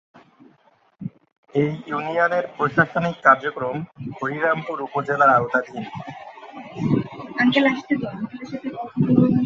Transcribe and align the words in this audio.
এ 1.53 1.63
ইউনিয়নের 1.87 2.45
প্রশাসনিক 2.57 3.15
কার্যক্রম 3.23 3.77
হরিরামপুর 4.17 4.77
উপজেলার 4.81 5.29
আওতাধীন। 5.37 5.83